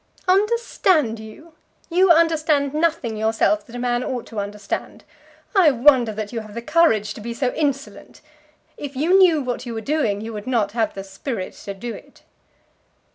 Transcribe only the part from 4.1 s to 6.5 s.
to understand. I wonder that you